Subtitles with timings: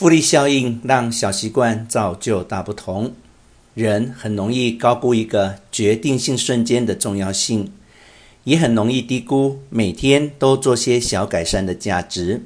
[0.00, 3.12] 复利效应让小习惯造就大不同。
[3.74, 7.70] 人很容易高估一个决定性瞬间的重要性，
[8.44, 12.40] 也很容易低估每天都做些小改善的价值。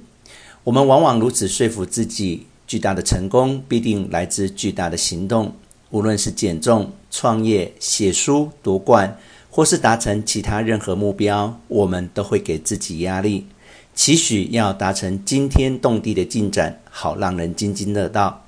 [0.64, 5.55] 我们往往如此说服自己：巨大的成功必定来自巨大的行动。
[5.91, 9.16] 无论是减重、创业、写书、夺冠，
[9.48, 13.46] 或是达成其他任何目标，我们都会给自己压力，
[13.95, 18.46] 期许要达成惊天动地的进展，好让人津津乐道。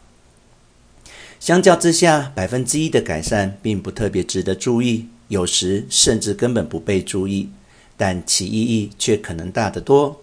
[1.41, 7.51] 相较之下，百分之一的改善并不特别值得注意，有时甚至根本不被注意，
[7.97, 10.23] 但其意义却可能大得多。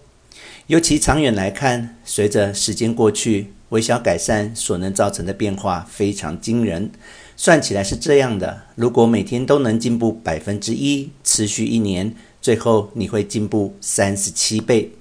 [0.68, 6.90] 尤其长远来看，随着时间过去，微小改善所能造成的变化非常惊人。
[7.36, 14.92] 算起来是这样的：如果每天都能进步百分之一，持续一年，最后你会进步三十七倍。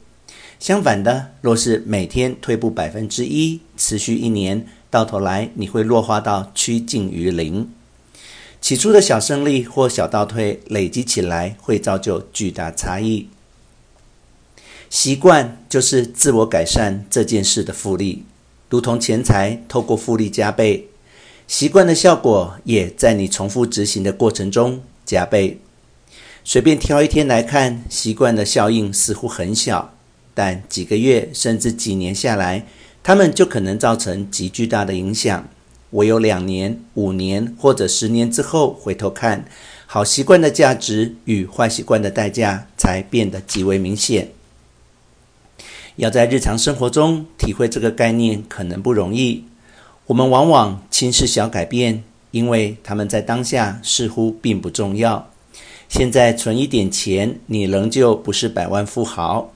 [0.64, 7.70] 相反的，若是每天退步百分之一，持续一年，到头来你会弱化到趋近于零。
[8.62, 13.28] 起初的小胜利或小倒退，累积起来会造就巨大差异。
[14.90, 18.24] 习惯就是自我改善这件事的复利。
[18.70, 20.88] 如同钱财透过复利加倍，
[21.46, 25.60] 习惯的效果也在你重复执行的过程中加倍。
[26.46, 29.94] 随便挑一天来看，习惯的效应似乎很小，
[30.34, 32.66] 但几个月甚至几年下来，
[33.04, 35.48] 它们就可能造成极巨大的影响。
[35.92, 39.46] 唯有两年、五年或者十年之后回头看，
[39.86, 44.30] 好习惯的价值与坏习惯的代价才变得极为明显。
[45.98, 49.46] 要在日常生活中体会这个概念可能不容易。
[50.08, 55.30] 我们往往轻视小改变，因为他们在当下似乎并不重要。
[55.88, 59.53] 现在存一点钱，你仍旧不是百万富豪。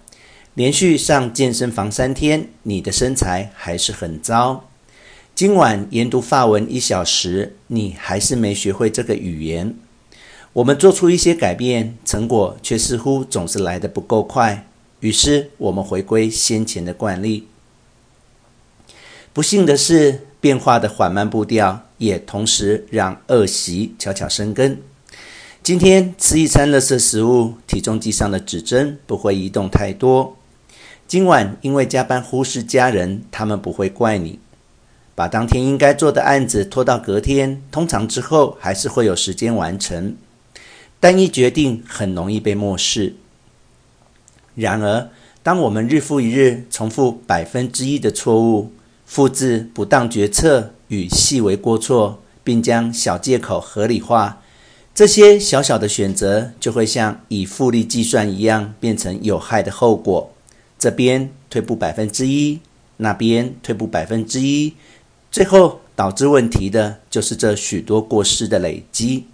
[0.57, 4.67] 连续上健身房三天，你的身材还是很糟。
[5.35, 9.75] 今晚研读法文一小时，你还是没学会这个语言。
[10.53, 14.65] 我们做出一些改变，成果却似乎总是来得不够快。
[15.01, 17.47] 于是，我们回归先前的惯例。
[19.33, 24.81] 不幸的是，变化的缓慢步调也同时让恶习悄悄生根。
[25.61, 30.35] 今天吃一餐垃圾食物，体重计上的指针不会移动太多。
[31.07, 34.39] 今晚因为加班忽视家人，他们不会怪你。
[35.15, 40.17] 把当天应该做的案子拖到隔天，通常之后还是会有时间完成。
[40.99, 43.15] 单一决定很容易被漠视。
[44.53, 45.09] 然而，
[45.41, 48.73] 当我们日复一日重复百分之一的错误，
[49.05, 54.41] 复制不当决策与细微过错，并将小借口合理化，
[54.93, 60.33] 这些小小的选择就会像以复利计算一样，变成有害的后果。
[60.79, 62.59] 这边退步百分之一，
[62.97, 64.73] 那边退步百分之一，
[65.31, 69.25] 最后导致问题的就是这许多过失的累积。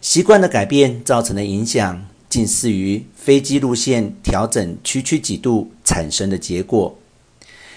[0.00, 6.96] 习惯的改变造成的影响，近似于飞机路线调整区区几度产生的结果。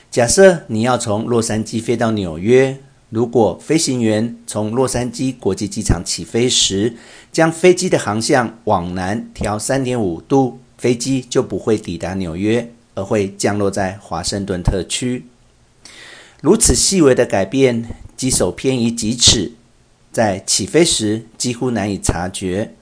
[0.10, 2.78] 假设你要从洛杉矶飞到纽约，
[3.10, 6.96] 如果飞行员从洛杉矶国际机场起飞时，
[7.31, 15.25] 将飞机的航向往南调三点五度，飞机就不会抵达纽约，而会降落在华盛顿特区。
[16.41, 19.53] 如此细微的改变，机首偏移几尺，
[20.11, 22.73] 在起飞时几乎难以察觉。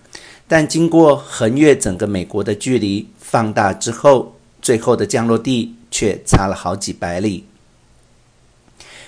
[0.47, 4.33] 但经过横越整个美国的距离放大之后，
[4.63, 7.45] 最后的降落地却差了好几百里。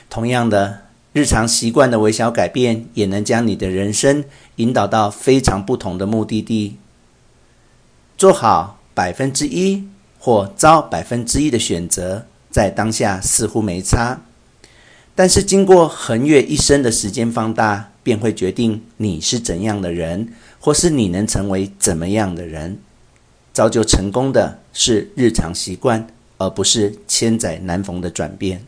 [0.07, 0.83] 同样的，
[1.13, 4.23] 日常习惯的微小改变，也能将你的人生
[4.57, 6.77] 引导到非常不同的目的地。
[8.15, 9.83] 做好百分之一
[10.19, 14.21] 或遭百分之一的选择，在当下似乎没差，
[15.15, 20.29] 但是经过横越一生的时间放大，便会决定你是怎样的人。
[20.59, 22.79] 或是你能成为怎么样的人？
[23.51, 28.65] 造就成功的是日常习惯，而不是千载难逢的转变。